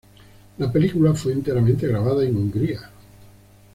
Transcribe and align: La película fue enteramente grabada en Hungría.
La 0.57 0.71
película 0.71 1.13
fue 1.13 1.31
enteramente 1.31 1.85
grabada 1.87 2.25
en 2.25 2.35
Hungría. 2.35 2.89